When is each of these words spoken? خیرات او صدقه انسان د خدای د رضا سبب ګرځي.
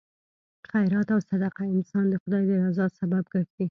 خیرات 0.69 1.07
او 1.15 1.19
صدقه 1.29 1.61
انسان 1.75 2.03
د 2.09 2.13
خدای 2.23 2.43
د 2.49 2.51
رضا 2.65 2.85
سبب 2.99 3.23
ګرځي. 3.33 3.59